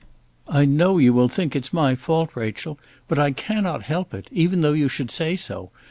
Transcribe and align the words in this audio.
"I 0.49 0.65
know 0.65 0.97
you 0.97 1.13
will 1.13 1.29
think 1.29 1.55
it's 1.55 1.71
my 1.71 1.93
fault, 1.93 2.31
Rachel; 2.33 2.79
but 3.07 3.19
I 3.19 3.29
cannot 3.29 3.83
help 3.83 4.15
it, 4.15 4.29
even 4.31 4.61
though 4.61 4.73
you 4.73 4.89
should 4.89 5.11
say 5.11 5.35
so. 5.35 5.69